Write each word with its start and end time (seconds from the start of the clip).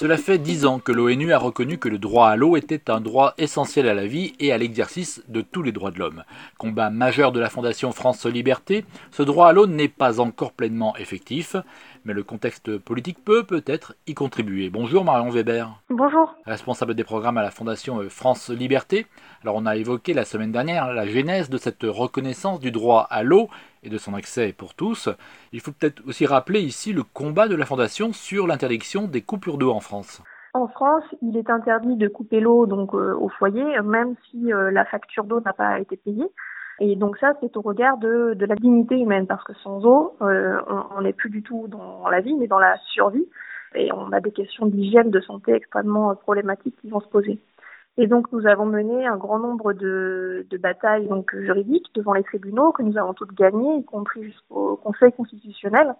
Cela 0.00 0.16
fait 0.16 0.38
dix 0.38 0.64
ans 0.64 0.78
que 0.78 0.92
l'ONU 0.92 1.30
a 1.34 1.38
reconnu 1.38 1.76
que 1.76 1.90
le 1.90 1.98
droit 1.98 2.28
à 2.28 2.36
l'eau 2.36 2.56
était 2.56 2.90
un 2.90 3.02
droit 3.02 3.34
essentiel 3.36 3.86
à 3.86 3.92
la 3.92 4.06
vie 4.06 4.32
et 4.40 4.50
à 4.50 4.56
l'exercice 4.56 5.22
de 5.28 5.42
tous 5.42 5.62
les 5.62 5.72
droits 5.72 5.90
de 5.90 5.98
l'homme. 5.98 6.24
Combat 6.56 6.88
majeur 6.88 7.32
de 7.32 7.38
la 7.38 7.50
Fondation 7.50 7.92
France 7.92 8.24
Liberté, 8.24 8.86
ce 9.10 9.22
droit 9.22 9.48
à 9.48 9.52
l'eau 9.52 9.66
n'est 9.66 9.88
pas 9.88 10.18
encore 10.18 10.52
pleinement 10.52 10.96
effectif, 10.96 11.54
mais 12.06 12.14
le 12.14 12.22
contexte 12.22 12.78
politique 12.78 13.22
peut 13.22 13.44
peut-être 13.44 13.94
y 14.06 14.14
contribuer. 14.14 14.70
Bonjour 14.70 15.04
Marion 15.04 15.28
Weber. 15.28 15.68
Bonjour. 15.90 16.34
Responsable 16.46 16.94
des 16.94 17.04
programmes 17.04 17.36
à 17.36 17.42
la 17.42 17.50
Fondation 17.50 18.00
France 18.08 18.48
Liberté. 18.48 19.04
Alors 19.42 19.56
on 19.56 19.66
a 19.66 19.76
évoqué 19.76 20.14
la 20.14 20.24
semaine 20.24 20.50
dernière 20.50 20.94
la 20.94 21.06
genèse 21.06 21.50
de 21.50 21.58
cette 21.58 21.82
reconnaissance 21.82 22.58
du 22.58 22.70
droit 22.70 23.06
à 23.10 23.22
l'eau 23.22 23.50
et 23.82 23.88
de 23.88 23.98
son 23.98 24.14
accès 24.14 24.52
pour 24.52 24.74
tous. 24.74 25.08
Il 25.52 25.60
faut 25.60 25.72
peut-être 25.72 26.02
aussi 26.06 26.26
rappeler 26.26 26.60
ici 26.60 26.92
le 26.92 27.02
combat 27.02 27.48
de 27.48 27.56
la 27.56 27.66
Fondation 27.66 28.12
sur 28.12 28.46
l'interdiction 28.46 29.06
des 29.06 29.22
coupures 29.22 29.58
d'eau 29.58 29.72
en 29.72 29.80
France. 29.80 30.22
En 30.52 30.66
France, 30.66 31.04
il 31.22 31.36
est 31.36 31.48
interdit 31.48 31.96
de 31.96 32.08
couper 32.08 32.40
l'eau 32.40 32.66
donc 32.66 32.94
euh, 32.94 33.14
au 33.14 33.28
foyer, 33.28 33.64
même 33.82 34.16
si 34.30 34.52
euh, 34.52 34.70
la 34.70 34.84
facture 34.84 35.24
d'eau 35.24 35.40
n'a 35.40 35.52
pas 35.52 35.78
été 35.78 35.96
payée. 35.96 36.26
Et 36.80 36.96
donc 36.96 37.18
ça, 37.18 37.34
c'est 37.40 37.56
au 37.56 37.60
regard 37.60 37.98
de, 37.98 38.34
la 38.40 38.56
dignité 38.56 38.98
humaine, 38.98 39.26
parce 39.26 39.44
que 39.44 39.52
sans 39.62 39.84
eau, 39.84 40.16
euh, 40.22 40.58
on 40.96 41.02
n'est 41.02 41.12
plus 41.12 41.30
du 41.30 41.42
tout 41.42 41.66
dans 41.68 42.08
la 42.08 42.20
vie, 42.20 42.34
mais 42.34 42.46
dans 42.48 42.58
la 42.58 42.78
survie. 42.92 43.26
Et 43.74 43.92
on 43.92 44.10
a 44.12 44.20
des 44.20 44.32
questions 44.32 44.66
d'hygiène, 44.66 45.10
de 45.10 45.20
santé 45.20 45.52
extrêmement 45.52 46.14
problématiques 46.16 46.74
qui 46.80 46.88
vont 46.88 47.00
se 47.00 47.08
poser. 47.08 47.38
Et 47.96 48.06
donc 48.06 48.32
nous 48.32 48.46
avons 48.46 48.66
mené 48.66 49.06
un 49.06 49.16
grand 49.16 49.38
nombre 49.38 49.72
de, 49.72 50.46
batailles 50.58 51.08
juridiques 51.32 51.92
devant 51.94 52.14
les 52.14 52.22
tribunaux 52.22 52.72
que 52.72 52.82
nous 52.82 52.96
avons 52.96 53.14
toutes 53.14 53.34
gagnées, 53.34 53.78
y 53.78 53.84
compris 53.84 54.24
jusqu'au 54.24 54.76
Conseil 54.76 55.12
constitutionnel. 55.12 55.94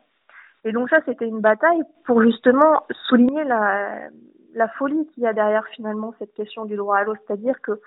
Et 0.65 0.73
donc 0.73 0.89
ça, 0.91 0.99
c'était 1.07 1.27
une 1.27 1.41
bataille 1.41 1.83
pour 2.05 2.23
justement 2.23 2.85
souligner 3.09 3.45
la, 3.45 4.09
la 4.55 4.69
folie 4.69 5.07
qu'il 5.09 5.25
y 5.25 5.27
a 5.27 5.33
derrière 5.33 5.67
finalement 5.69 6.15
cette 6.19 6.35
question 6.35 6.65
du 6.65 6.77
droit 6.77 6.97
à 6.97 7.05
l'eau, 7.05 7.15
c'est-à-dire 7.27 7.61
que 7.61 7.81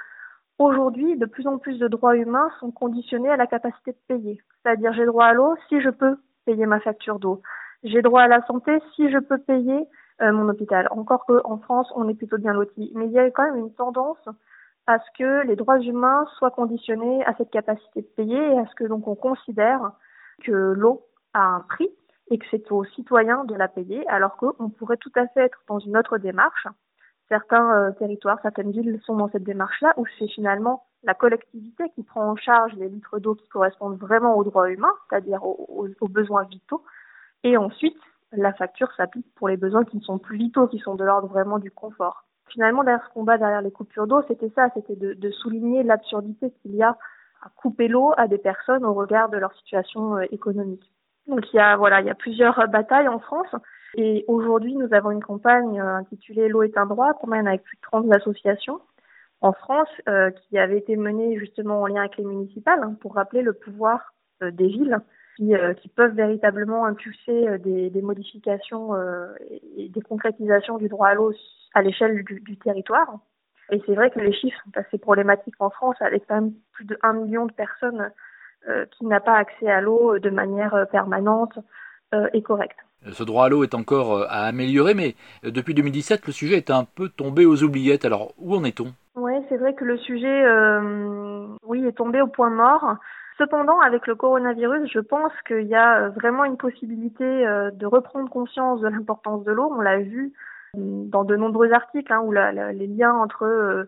Aujourd'hui, 0.59 1.17
de 1.17 1.25
plus 1.25 1.47
en 1.47 1.57
plus 1.57 1.79
de 1.79 1.87
droits 1.87 2.15
humains 2.15 2.51
sont 2.59 2.71
conditionnés 2.71 3.29
à 3.29 3.37
la 3.37 3.47
capacité 3.47 3.91
de 3.91 3.97
payer. 4.07 4.41
C'est-à-dire, 4.61 4.93
j'ai 4.93 5.05
droit 5.05 5.25
à 5.25 5.33
l'eau 5.33 5.55
si 5.67 5.81
je 5.81 5.89
peux 5.89 6.17
payer 6.45 6.65
ma 6.65 6.79
facture 6.79 7.19
d'eau. 7.19 7.41
J'ai 7.83 8.01
droit 8.01 8.21
à 8.21 8.27
la 8.27 8.45
santé 8.45 8.71
si 8.95 9.09
je 9.11 9.17
peux 9.17 9.37
payer 9.37 9.87
euh, 10.21 10.31
mon 10.31 10.47
hôpital. 10.49 10.87
Encore 10.91 11.25
qu'en 11.25 11.57
France, 11.57 11.91
on 11.95 12.07
est 12.07 12.13
plutôt 12.13 12.37
bien 12.37 12.53
loti. 12.53 12.91
Mais 12.95 13.05
il 13.05 13.11
y 13.11 13.19
a 13.19 13.29
quand 13.31 13.43
même 13.43 13.57
une 13.57 13.73
tendance 13.73 14.27
à 14.87 14.99
ce 14.99 15.17
que 15.17 15.45
les 15.47 15.55
droits 15.55 15.79
humains 15.79 16.25
soient 16.37 16.51
conditionnés 16.51 17.23
à 17.25 17.33
cette 17.35 17.51
capacité 17.51 18.01
de 18.01 18.07
payer 18.15 18.37
et 18.37 18.59
à 18.59 18.65
ce 18.65 18.75
que 18.75 18.83
donc 18.83 19.07
on 19.07 19.15
considère 19.15 19.91
que 20.43 20.51
l'eau 20.51 21.05
a 21.33 21.41
un 21.41 21.61
prix 21.61 21.89
et 22.29 22.37
que 22.37 22.45
c'est 22.51 22.69
aux 22.71 22.83
citoyens 22.85 23.45
de 23.45 23.55
la 23.55 23.67
payer, 23.67 24.05
alors 24.07 24.35
qu'on 24.37 24.69
pourrait 24.69 24.97
tout 24.97 25.11
à 25.15 25.27
fait 25.27 25.41
être 25.41 25.59
dans 25.67 25.79
une 25.79 25.95
autre 25.95 26.17
démarche 26.17 26.67
certains 27.33 27.71
euh, 27.75 27.91
territoires, 27.91 28.39
certaines 28.41 28.71
villes 28.71 28.99
sont 29.05 29.15
dans 29.15 29.29
cette 29.29 29.43
démarche-là, 29.43 29.93
où 29.97 30.05
c'est 30.19 30.27
finalement 30.27 30.85
la 31.03 31.13
collectivité 31.13 31.85
qui 31.95 32.03
prend 32.03 32.29
en 32.29 32.35
charge 32.35 32.73
les 32.75 32.89
litres 32.89 33.19
d'eau 33.19 33.35
qui 33.35 33.47
correspondent 33.49 33.97
vraiment 33.97 34.37
aux 34.37 34.43
droits 34.43 34.69
humains, 34.69 34.93
c'est-à-dire 35.09 35.43
aux, 35.43 36.07
besoins 36.07 36.43
vitaux, 36.43 36.83
et 37.43 37.57
ensuite 37.57 37.97
la 38.31 38.53
facture 38.53 38.91
s'applique 38.95 39.27
pour 39.35 39.47
les 39.47 39.57
besoins 39.57 39.83
qui 39.83 39.97
ne 39.97 40.01
sont 40.01 40.17
plus 40.17 40.37
vitaux, 40.37 40.67
qui 40.67 40.79
sont 40.79 40.95
de 40.95 41.03
l'ordre 41.03 41.27
vraiment 41.27 41.59
du 41.59 41.71
confort. 41.71 42.25
Finalement, 42.47 42.83
derrière 42.83 43.05
ce 43.07 43.13
combat, 43.13 43.37
derrière 43.37 43.61
les 43.61 43.71
coupures 43.71 44.07
d'eau, 44.07 44.21
c'était 44.27 44.51
ça, 44.55 44.69
c'était 44.73 44.95
de, 44.95 45.13
de, 45.13 45.31
souligner 45.31 45.83
l'absurdité 45.83 46.51
qu'il 46.61 46.75
y 46.75 46.83
a 46.83 46.97
à 47.41 47.49
couper 47.55 47.87
l'eau 47.87 48.13
à 48.17 48.27
des 48.27 48.37
personnes 48.37 48.85
au 48.85 48.93
regard 48.93 49.29
de 49.29 49.37
leur 49.37 49.53
situation 49.55 50.17
euh, 50.17 50.25
économique. 50.31 50.91
Donc 51.27 51.41
il 51.53 51.57
y 51.57 51.59
a 51.59 51.77
voilà, 51.77 52.01
il 52.01 52.07
y 52.07 52.09
a 52.09 52.15
plusieurs 52.15 52.67
batailles 52.67 53.07
en 53.07 53.19
France. 53.19 53.53
Et 53.95 54.25
aujourd'hui, 54.27 54.75
nous 54.75 54.91
avons 54.93 55.11
une 55.11 55.23
campagne 55.23 55.79
euh, 55.79 55.95
intitulée 55.95 56.47
L'eau 56.47 56.63
est 56.63 56.77
un 56.77 56.85
droit, 56.85 57.13
qu'on 57.13 57.27
mène 57.27 57.47
avec 57.47 57.63
plus 57.63 57.77
de 57.77 57.81
30 57.81 58.11
associations 58.13 58.81
en 59.41 59.53
France, 59.53 59.89
euh, 60.07 60.31
qui 60.31 60.57
avait 60.57 60.77
été 60.77 60.95
menée 60.95 61.37
justement 61.37 61.81
en 61.81 61.87
lien 61.87 62.01
avec 62.01 62.17
les 62.17 62.23
municipales, 62.23 62.81
hein, 62.81 62.95
pour 63.01 63.15
rappeler 63.15 63.41
le 63.41 63.53
pouvoir 63.53 64.13
euh, 64.41 64.51
des 64.51 64.67
villes 64.67 64.99
qui, 65.37 65.53
qui, 65.81 65.89
peuvent 65.89 66.13
véritablement 66.13 66.85
impulser 66.85 67.57
des, 67.59 67.89
des 67.89 68.01
modifications 68.01 68.91
et 69.77 69.89
des 69.89 70.01
concrétisations 70.01 70.77
du 70.77 70.87
droit 70.87 71.07
à 71.07 71.15
l'eau 71.15 71.33
à 71.73 71.81
l'échelle 71.81 72.23
du, 72.23 72.39
du, 72.39 72.57
territoire. 72.57 73.19
Et 73.71 73.81
c'est 73.85 73.95
vrai 73.95 74.11
que 74.11 74.19
les 74.19 74.33
chiffres 74.33 74.59
sont 74.63 74.79
assez 74.79 74.97
problématiques 74.97 75.55
en 75.59 75.69
France, 75.71 75.95
avec 76.01 76.23
quand 76.27 76.35
même 76.35 76.53
plus 76.73 76.85
de 76.85 76.97
1 77.01 77.13
million 77.13 77.45
de 77.47 77.53
personnes 77.53 78.11
qui 78.91 79.05
n'ont 79.05 79.19
pas 79.19 79.37
accès 79.37 79.69
à 79.69 79.81
l'eau 79.81 80.19
de 80.19 80.29
manière 80.29 80.87
permanente 80.91 81.57
et 82.33 82.41
correcte. 82.43 82.77
Ce 83.11 83.23
droit 83.23 83.45
à 83.45 83.49
l'eau 83.49 83.63
est 83.63 83.73
encore 83.73 84.13
euh, 84.13 84.25
à 84.29 84.45
améliorer, 84.45 84.93
mais 84.93 85.15
euh, 85.45 85.51
depuis 85.51 85.73
2017, 85.73 86.25
le 86.25 86.31
sujet 86.31 86.57
est 86.57 86.71
un 86.71 86.85
peu 86.85 87.09
tombé 87.09 87.45
aux 87.45 87.61
oubliettes. 87.63 88.05
Alors, 88.05 88.33
où 88.37 88.55
en 88.55 88.63
est-on? 88.63 88.93
Oui, 89.15 89.33
c'est 89.49 89.57
vrai 89.57 89.73
que 89.73 89.83
le 89.83 89.97
sujet 89.97 90.45
euh, 90.45 91.47
oui, 91.65 91.85
est 91.85 91.97
tombé 91.97 92.21
au 92.21 92.27
point 92.27 92.49
mort. 92.49 92.95
Cependant, 93.37 93.79
avec 93.79 94.05
le 94.07 94.15
coronavirus, 94.15 94.89
je 94.91 94.99
pense 94.99 95.31
qu'il 95.47 95.67
y 95.67 95.75
a 95.75 96.09
vraiment 96.09 96.45
une 96.45 96.57
possibilité 96.57 97.23
de 97.25 97.85
reprendre 97.85 98.29
conscience 98.29 98.81
de 98.81 98.87
l'importance 98.87 99.43
de 99.43 99.51
l'eau. 99.51 99.73
On 99.75 99.81
l'a 99.81 99.99
vu 99.99 100.33
dans 100.75 101.23
de 101.23 101.35
nombreux 101.35 101.71
articles 101.71 102.13
hein, 102.13 102.21
où 102.21 102.31
les 102.31 102.87
liens 102.87 103.13
entre, 103.13 103.87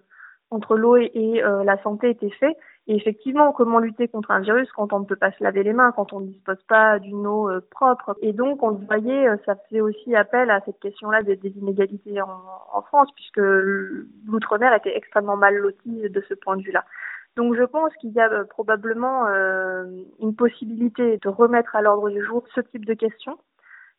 entre 0.49 0.75
l'eau 0.75 0.97
et, 0.97 1.43
la 1.63 1.81
santé 1.83 2.09
étaient 2.09 2.31
faits. 2.31 2.57
Et 2.87 2.95
effectivement, 2.95 3.51
comment 3.51 3.79
lutter 3.79 4.07
contre 4.07 4.29
un 4.29 4.41
virus 4.41 4.71
quand 4.73 4.93
on 4.93 4.99
ne 4.99 5.05
peut 5.05 5.15
pas 5.15 5.31
se 5.31 5.43
laver 5.43 5.63
les 5.63 5.73
mains, 5.73 5.91
quand 5.91 6.13
on 6.13 6.19
ne 6.19 6.27
dispose 6.27 6.61
pas 6.67 6.99
d'une 6.99 7.25
eau 7.25 7.49
euh, 7.49 7.59
propre 7.71 8.15
Et 8.21 8.31
donc, 8.31 8.61
on 8.61 8.69
le 8.69 8.85
voyait, 8.85 9.27
euh, 9.27 9.37
ça 9.45 9.55
faisait 9.55 9.81
aussi 9.81 10.15
appel 10.15 10.51
à 10.51 10.61
cette 10.65 10.79
question-là 10.79 11.23
des, 11.23 11.39
inégalités 11.43 12.21
en, 12.21 12.81
France, 12.83 13.09
puisque 13.15 13.41
l'outre-mer 14.27 14.71
était 14.75 14.95
extrêmement 14.95 15.35
mal 15.35 15.55
loti 15.55 16.09
de 16.09 16.23
ce 16.29 16.35
point 16.35 16.57
de 16.57 16.61
vue-là. 16.61 16.85
Donc, 17.35 17.55
je 17.55 17.63
pense 17.63 17.93
qu'il 17.99 18.11
y 18.11 18.19
a 18.19 18.31
euh, 18.31 18.43
probablement 18.45 19.25
une 20.19 20.35
possibilité 20.35 21.17
de 21.17 21.29
remettre 21.29 21.75
à 21.75 21.81
l'ordre 21.81 22.09
du 22.09 22.23
jour 22.23 22.43
ce 22.53 22.61
type 22.61 22.85
de 22.85 22.93
questions 22.93 23.37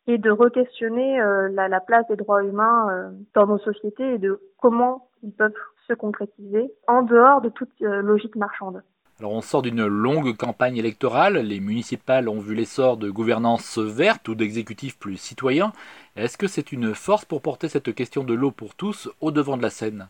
et 0.06 0.19
de 0.19 0.30
re-questionner 0.30 1.19
la, 1.50 1.66
la, 1.66 1.80
place 1.80 2.06
des 2.08 2.14
droits 2.14 2.44
humains 2.44 3.12
dans 3.34 3.47
nos 3.47 3.58
sociétés 3.58 4.14
et 4.14 4.19
de 4.19 4.41
comment 4.56 5.08
ils 5.24 5.32
peuvent 5.32 5.52
se 5.86 5.94
concrétiser 5.94 6.72
en 6.86 7.02
dehors 7.02 7.41
de 7.41 7.48
toute 7.48 7.70
euh, 7.82 8.02
logique 8.02 8.36
marchande. 8.36 8.82
Alors 9.19 9.32
on 9.32 9.41
sort 9.41 9.62
d'une 9.62 9.86
longue 9.86 10.36
campagne 10.36 10.76
électorale, 10.76 11.38
les 11.38 11.58
municipales 11.58 12.28
ont 12.28 12.38
vu 12.38 12.54
l'essor 12.54 12.98
de 12.98 13.08
gouvernance 13.08 13.78
verte 13.78 14.28
ou 14.28 14.34
d'exécutifs 14.34 14.98
plus 14.98 15.16
citoyens. 15.16 15.72
Est-ce 16.16 16.36
que 16.36 16.47
c'est 16.47 16.70
une 16.70 16.94
force 16.94 17.24
pour 17.24 17.41
porter 17.41 17.68
cette 17.68 17.94
question 17.94 18.24
de 18.24 18.34
l'eau 18.34 18.50
pour 18.50 18.74
tous 18.74 19.08
au 19.22 19.30
devant 19.30 19.56
de 19.56 19.62
la 19.62 19.70
scène? 19.70 20.08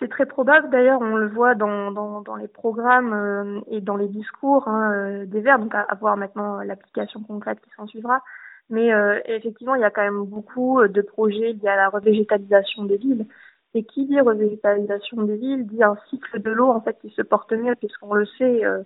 C'est 0.00 0.08
très 0.08 0.26
probable, 0.26 0.70
d'ailleurs, 0.70 1.00
on 1.00 1.14
le 1.16 1.28
voit 1.28 1.54
dans, 1.54 1.92
dans, 1.92 2.22
dans 2.22 2.36
les 2.36 2.48
programmes 2.48 3.12
euh, 3.12 3.60
et 3.68 3.80
dans 3.80 3.96
les 3.96 4.08
discours 4.08 4.66
hein, 4.66 4.92
euh, 4.92 5.26
des 5.26 5.40
Verts, 5.40 5.58
donc 5.60 5.74
à, 5.74 5.86
voir 6.00 6.16
maintenant 6.16 6.60
l'application 6.62 7.22
concrète 7.22 7.60
qui 7.60 7.70
s'en 7.76 7.86
suivra. 7.86 8.22
Mais 8.70 8.90
effectivement, 9.24 9.74
il 9.74 9.80
y 9.80 9.84
a 9.84 9.90
quand 9.90 10.04
même 10.04 10.22
beaucoup 10.24 10.86
de 10.86 11.02
projets 11.02 11.54
liés 11.54 11.68
à 11.68 11.74
la 11.74 11.88
revégétalisation 11.88 12.84
des 12.84 12.98
villes. 12.98 13.26
Et 13.74 13.84
qui 13.84 14.04
dit 14.06 14.20
revitalisation 14.20 15.22
des 15.22 15.36
villes 15.36 15.66
dit 15.66 15.82
un 15.82 15.96
cycle 16.08 16.42
de 16.42 16.50
l'eau 16.50 16.70
en 16.70 16.80
fait 16.80 16.98
qui 17.00 17.10
se 17.10 17.22
porte 17.22 17.52
mieux, 17.52 17.76
puisqu'on 17.76 18.14
le 18.14 18.26
sait, 18.26 18.64
euh, 18.64 18.82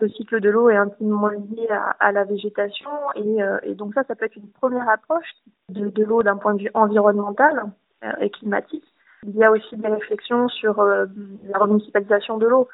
le 0.00 0.08
cycle 0.08 0.40
de 0.40 0.50
l'eau 0.50 0.68
est 0.68 0.76
intimement 0.76 1.28
lié 1.28 1.68
à, 1.70 1.90
à 2.00 2.12
la 2.12 2.24
végétation, 2.24 2.90
et, 3.14 3.42
euh, 3.42 3.58
et, 3.62 3.74
donc 3.74 3.94
ça, 3.94 4.02
ça 4.04 4.16
peut 4.16 4.24
être 4.24 4.36
une 4.36 4.50
première 4.50 4.88
approche 4.88 5.32
de, 5.68 5.90
de 5.90 6.04
l'eau 6.04 6.24
d'un 6.24 6.36
point 6.36 6.54
de 6.54 6.62
vue 6.62 6.70
environnemental 6.74 7.70
euh, 8.04 8.12
et 8.20 8.30
climatique. 8.30 8.84
Il 9.26 9.36
y 9.36 9.44
a 9.44 9.50
aussi 9.50 9.76
des 9.76 9.88
réflexions 9.88 10.48
sur 10.48 10.82
la 10.82 11.58
remunicipalisation 11.58 12.38
de 12.38 12.46
l'eau. 12.46 12.68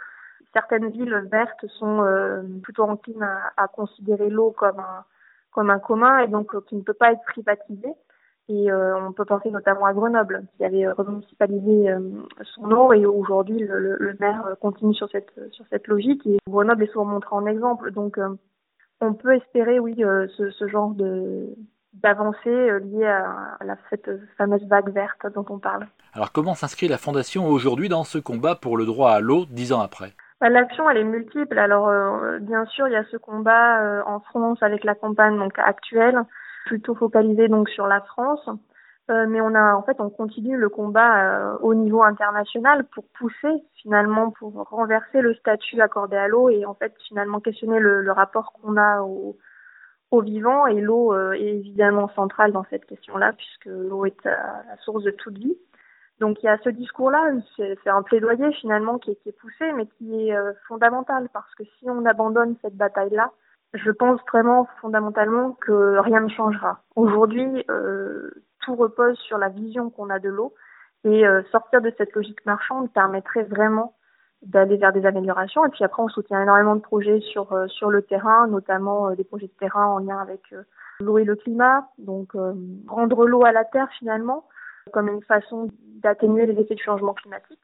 Certaines 0.53 0.91
villes 0.91 1.27
vertes 1.31 1.67
sont 1.79 2.05
plutôt 2.63 2.85
enclines 2.85 3.23
à, 3.23 3.53
à 3.57 3.69
considérer 3.69 4.29
l'eau 4.29 4.51
comme 4.51 4.79
un, 4.79 5.05
comme 5.53 5.71
un 5.71 5.79
commun 5.79 6.19
et 6.19 6.29
donc 6.29 6.55
qui 6.67 6.77
ne 6.77 6.83
peut 6.83 6.95
pas 6.95 7.13
être 7.13 7.23
privatisée. 7.25 7.95
Et 8.49 8.71
euh, 8.73 8.99
on 8.99 9.13
peut 9.13 9.25
penser 9.25 9.51
notamment 9.51 9.87
à 9.87 9.93
Grenoble, 9.93 10.45
qui 10.57 10.65
avait 10.65 10.91
remunicipalisé 10.91 11.91
euh, 11.91 12.01
son 12.55 12.71
eau 12.73 12.93
et 12.93 13.07
aujourd'hui 13.07 13.61
le, 13.61 13.97
le, 13.97 14.17
maire 14.19 14.57
continue 14.61 14.95
sur 14.95 15.09
cette 15.11 15.33
sur 15.53 15.65
cette 15.71 15.87
logique 15.87 16.27
et 16.27 16.39
Grenoble 16.49 16.83
est 16.83 16.93
souvent 16.93 17.05
montré 17.05 17.35
en 17.37 17.47
exemple. 17.47 17.93
Donc 17.93 18.19
euh, 18.19 18.37
on 19.01 19.15
peut 19.15 19.35
espérer, 19.37 19.79
oui, 19.79 19.95
ce, 19.97 20.51
ce, 20.51 20.69
genre 20.69 20.91
de 20.91 21.55
d'avancée 21.93 22.81
liée 22.81 23.07
à, 23.07 23.59
la, 23.65 23.77
cette 23.91 24.11
fameuse 24.37 24.67
vague 24.67 24.91
verte 24.91 25.27
dont 25.35 25.45
on 25.51 25.59
parle. 25.59 25.87
Alors 26.15 26.33
comment 26.33 26.55
s'inscrit 26.55 26.89
la 26.89 26.99
Fondation 26.99 27.47
aujourd'hui 27.49 27.89
dans 27.89 28.05
ce 28.05 28.19
combat 28.19 28.55
pour 28.55 28.77
le 28.77 28.87
droit 28.87 29.13
à 29.13 29.21
l'eau 29.21 29.45
dix 29.51 29.73
ans 29.73 29.81
après? 29.81 30.13
Bah, 30.41 30.49
L'action, 30.49 30.89
elle 30.91 30.99
est 30.99 31.05
multiple. 31.05 31.59
Alors, 31.59 31.93
bien 32.41 32.65
sûr, 32.67 32.89
il 32.89 32.93
y 32.93 32.97
a 32.97 33.05
ce 33.05 33.17
combat 33.17 34.03
en 34.07 34.21
France 34.21 34.59
avec 34.63 34.85
la 34.85 34.95
campagne 34.95 35.39
donc 35.39 35.59
actuelle 35.59 36.25
plutôt 36.67 36.95
focalisé 36.95 37.49
donc 37.49 37.69
sur 37.69 37.87
la 37.87 38.01
France. 38.01 38.49
Euh, 39.11 39.27
mais 39.29 39.41
on 39.41 39.55
a 39.55 39.75
en 39.75 39.83
fait 39.83 40.01
on 40.01 40.11
continue 40.11 40.57
le 40.57 40.69
combat 40.69 41.25
euh, 41.25 41.59
au 41.61 41.75
niveau 41.75 42.05
international 42.05 42.85
pour 42.95 43.05
pousser 43.19 43.65
finalement 43.83 44.31
pour 44.31 44.53
renverser 44.71 45.21
le 45.21 45.35
statut 45.35 45.81
accordé 45.81 46.17
à 46.17 46.29
l'eau 46.29 46.49
et 46.49 46.65
en 46.65 46.75
fait 46.75 46.95
finalement 47.09 47.41
questionner 47.41 47.81
le, 47.81 48.03
le 48.03 48.13
rapport 48.13 48.53
qu'on 48.53 48.77
a 48.77 49.01
au, 49.03 49.37
aux 50.13 50.23
vivants 50.23 50.67
et 50.67 50.81
l'eau 50.81 51.15
est 51.33 51.41
évidemment 51.41 52.09
centrale 52.15 52.53
dans 52.53 52.65
cette 52.71 52.85
question-là 52.87 53.33
puisque 53.33 53.67
l'eau 53.67 54.05
est 54.05 54.25
la 54.25 54.77
source 54.85 55.03
de 55.03 55.11
toute 55.11 55.37
vie. 55.39 55.57
Donc 56.23 56.41
il 56.41 56.47
y 56.47 56.49
a 56.49 56.57
ce 56.59 56.69
discours-là, 56.69 57.33
c'est 57.57 57.89
un 57.89 58.03
plaidoyer 58.03 58.53
finalement 58.53 58.99
qui 59.01 59.11
est, 59.11 59.39
poussé, 59.41 59.73
mais 59.73 59.87
qui 59.87 60.29
est 60.29 60.37
euh, 60.37 60.53
fondamental 60.69 61.29
parce 61.33 61.53
que 61.57 61.65
si 61.65 61.91
on 61.91 62.07
abandonne 62.07 62.55
cette 62.63 62.77
bataille-là, 62.77 63.33
je 63.75 63.91
pense 63.91 64.21
vraiment 64.31 64.69
fondamentalement 64.81 65.57
que 65.61 65.99
rien 65.99 66.21
ne 66.21 66.29
changera. 66.29 66.81
Aujourd'hui, 66.95 67.65
euh, 67.69 68.31
tout 68.61 68.77
repose 68.77 69.19
sur 69.19 69.37
la 69.37 69.49
vision 69.49 69.91
qu'on 69.91 70.11
a 70.11 70.21
de 70.21 70.29
l'eau 70.29 70.55
et 71.05 71.27
euh, 71.27 71.43
sortir 71.51 71.81
de 71.81 71.93
cette 71.99 72.13
logique 72.13 72.47
marchande 72.47 72.93
permettrait 72.93 73.43
vraiment 73.43 73.97
d'aller 74.43 74.77
vers 74.77 74.93
des 74.93 75.07
améliorations. 75.07 75.65
Et 75.65 75.69
puis 75.71 75.85
après, 75.85 76.03
on 76.03 76.09
soutient 76.09 76.43
énormément 76.43 76.77
de 76.77 76.81
projets 76.81 77.21
sur 77.21 77.55
sur 77.69 77.91
le 77.91 78.03
terrain, 78.03 78.47
notamment 78.49 79.13
des 79.15 79.25
projets 79.25 79.47
de 79.47 79.53
terrain 79.59 79.87
en 79.87 79.99
lien 79.99 80.19
avec 80.19 80.41
l'eau 81.01 81.19
et 81.19 81.25
le 81.25 81.37
climat. 81.37 81.89
Donc 81.99 82.33
rendre 82.89 83.27
l'eau 83.27 83.45
à 83.45 83.53
la 83.53 83.65
terre 83.65 83.89
finalement 83.99 84.45
comme 84.91 85.09
une 85.09 85.23
façon 85.23 85.69
d'atténuer 86.03 86.47
les 86.47 86.61
effets 86.61 86.75
du 86.75 86.83
changement 86.83 87.15
climatique, 87.15 87.61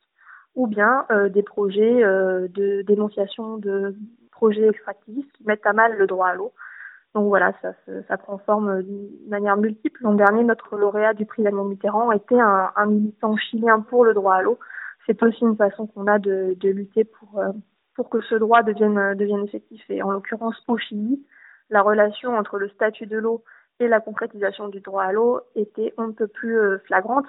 ou 0.54 0.66
bien 0.66 1.06
euh, 1.10 1.28
des 1.28 1.42
projets 1.42 2.04
euh, 2.04 2.46
de 2.48 2.82
dénonciation 2.82 3.56
de 3.58 3.96
projets 4.30 4.68
extractivistes 4.68 5.32
qui 5.32 5.44
mettent 5.44 5.66
à 5.66 5.72
mal 5.72 5.96
le 5.96 6.06
droit 6.06 6.28
à 6.28 6.34
l'eau. 6.34 6.52
Donc 7.14 7.26
voilà, 7.26 7.52
ça, 7.62 7.72
ça 8.06 8.16
prend 8.18 8.38
forme 8.38 8.82
d'une 8.82 9.08
manière 9.28 9.56
multiple. 9.56 10.00
L'an 10.02 10.14
dernier, 10.14 10.44
notre 10.44 10.76
lauréat 10.76 11.14
du 11.14 11.24
prix 11.24 11.42
Daniel 11.42 11.64
Mitterrand 11.66 12.12
était 12.12 12.38
un, 12.38 12.70
un, 12.76 12.86
militant 12.86 13.36
chilien 13.36 13.80
pour 13.80 14.04
le 14.04 14.14
droit 14.14 14.34
à 14.34 14.42
l'eau. 14.42 14.58
C'est 15.08 15.22
aussi 15.22 15.42
une 15.42 15.56
façon 15.56 15.86
qu'on 15.86 16.06
a 16.06 16.18
de, 16.18 16.54
lutter 16.62 17.04
pour, 17.04 17.38
euh, 17.38 17.50
pour 17.94 18.10
que 18.10 18.20
ce 18.20 18.34
droit 18.34 18.62
devienne, 18.62 19.14
devienne 19.14 19.44
effectif. 19.44 19.82
Et 19.88 20.02
en 20.02 20.10
l'occurrence, 20.10 20.56
au 20.68 20.76
Chili, 20.76 21.24
la 21.70 21.80
relation 21.80 22.36
entre 22.36 22.58
le 22.58 22.68
statut 22.68 23.06
de 23.06 23.16
l'eau 23.16 23.42
et 23.80 23.88
la 23.88 24.00
concrétisation 24.00 24.68
du 24.68 24.80
droit 24.80 25.04
à 25.04 25.12
l'eau 25.12 25.40
était 25.54 25.94
un 25.96 26.12
peu 26.12 26.26
plus 26.26 26.58
euh, 26.58 26.78
flagrante, 26.86 27.26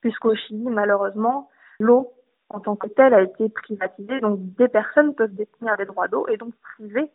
puisqu'au 0.00 0.34
Chili, 0.34 0.68
malheureusement, 0.68 1.48
l'eau 1.80 2.12
en 2.50 2.60
tant 2.60 2.76
que 2.76 2.88
telle 2.88 3.14
a 3.14 3.22
été 3.22 3.48
privatisée, 3.48 4.20
donc 4.20 4.38
des 4.56 4.68
personnes 4.68 5.14
peuvent 5.14 5.34
détenir 5.34 5.76
des 5.78 5.86
droits 5.86 6.08
d'eau 6.08 6.26
et 6.28 6.36
donc 6.36 6.52
priver 6.74 7.10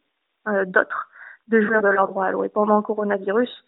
euh, 0.48 0.66
d'autres 0.66 1.10
de 1.48 1.62
jouir 1.62 1.82
de 1.84 1.90
leur 1.90 2.08
droit 2.08 2.26
à 2.26 2.32
l'eau. 2.32 2.44
Et 2.44 2.50
pendant 2.50 2.78
le 2.78 2.82
coronavirus, 2.82 3.64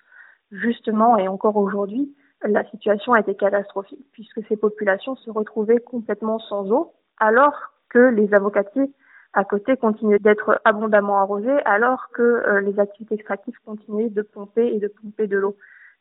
justement, 0.51 1.17
et 1.17 1.27
encore 1.27 1.57
aujourd'hui, 1.57 2.13
la 2.43 2.63
situation 2.69 3.13
a 3.13 3.19
été 3.19 3.35
catastrophique, 3.35 4.05
puisque 4.11 4.45
ces 4.47 4.57
populations 4.57 5.15
se 5.17 5.29
retrouvaient 5.29 5.79
complètement 5.79 6.39
sans 6.39 6.71
eau, 6.71 6.93
alors 7.17 7.53
que 7.89 7.99
les 7.99 8.33
avocatiers 8.33 8.91
à 9.33 9.43
côté 9.43 9.77
continuait 9.77 10.19
d'être 10.19 10.59
abondamment 10.65 11.19
arrosé 11.19 11.51
alors 11.65 12.09
que 12.13 12.21
euh, 12.21 12.61
les 12.61 12.79
activités 12.79 13.15
extractives 13.15 13.57
continuaient 13.65 14.09
de 14.09 14.21
pomper 14.21 14.67
et 14.67 14.79
de 14.79 14.87
pomper 14.87 15.27
de 15.27 15.37
l'eau. 15.37 15.55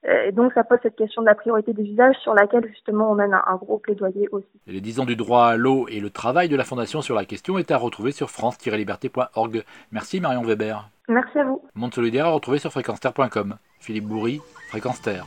Euh, 0.06 0.28
et 0.28 0.32
donc 0.32 0.52
ça 0.52 0.64
pose 0.64 0.78
cette 0.82 0.96
question 0.96 1.22
de 1.22 1.26
la 1.26 1.34
priorité 1.34 1.72
des 1.72 1.82
usages 1.82 2.16
sur 2.22 2.32
laquelle 2.32 2.66
justement 2.68 3.10
on 3.10 3.14
mène 3.14 3.34
un, 3.34 3.56
gros 3.56 3.78
plaidoyer 3.78 4.28
aussi. 4.30 4.46
les 4.66 4.80
10 4.80 5.00
ans 5.00 5.04
du 5.04 5.16
droit 5.16 5.46
à 5.46 5.56
l'eau 5.56 5.88
et 5.88 6.00
le 6.00 6.08
travail 6.08 6.48
de 6.48 6.56
la 6.56 6.64
Fondation 6.64 7.02
sur 7.02 7.16
la 7.16 7.24
question 7.24 7.58
est 7.58 7.70
à 7.70 7.76
retrouver 7.76 8.12
sur 8.12 8.30
france-liberté.org. 8.30 9.64
Merci 9.92 10.20
Marion 10.20 10.42
Weber. 10.42 10.88
Merci 11.08 11.38
à 11.38 11.44
vous. 11.44 11.62
Monde 11.74 11.94
solidaire 11.94 12.26
à 12.26 12.30
retrouver 12.30 12.58
sur 12.58 12.70
fréquenceterre.com. 12.70 13.56
Philippe 13.80 14.04
Bourry, 14.04 14.40
Fréquence 14.70 15.02
Terre. 15.02 15.26